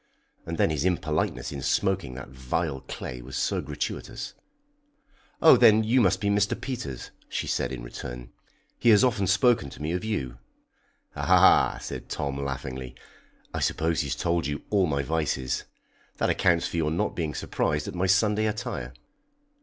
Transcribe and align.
And 0.47 0.57
then 0.57 0.71
his 0.71 0.83
impoliteness 0.83 1.51
in 1.51 1.61
smoking 1.61 2.15
that 2.15 2.29
vile 2.29 2.79
clay 2.87 3.21
was 3.21 3.37
so 3.37 3.61
gratuitous. 3.61 4.33
"Oh, 5.43 5.55
then 5.57 5.83
you 5.83 6.01
must 6.01 6.19
be 6.19 6.29
Mr. 6.29 6.59
Peters," 6.59 7.11
she 7.29 7.45
said 7.45 7.71
in 7.71 7.83
return. 7.83 8.31
"He 8.79 8.89
has 8.89 9.03
often 9.03 9.27
spoken 9.27 9.69
to 9.69 9.79
me 9.79 9.91
of 9.91 10.03
you." 10.03 10.39
"Ah!" 11.15 11.77
said 11.79 12.09
Tom 12.09 12.43
laughingly, 12.43 12.95
"I 13.53 13.59
suppose 13.59 13.99
he's 14.01 14.15
told 14.15 14.47
you 14.47 14.63
all 14.71 14.87
my 14.87 15.03
vices. 15.03 15.65
That 16.17 16.31
accounts 16.31 16.67
for 16.67 16.77
your 16.77 16.89
not 16.89 17.15
being 17.15 17.35
surprised 17.35 17.87
at 17.87 17.93
my 17.93 18.07
Sunday 18.07 18.47
attire." 18.47 18.93